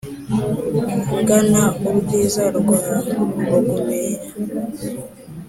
ngana 1.19 1.63
urwiza 1.87 2.43
rwa 2.57 2.79
rugumira 3.49 4.23